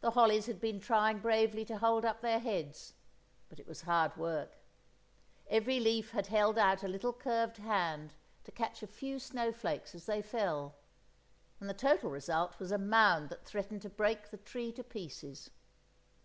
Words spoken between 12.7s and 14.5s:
a mound that threatened to break the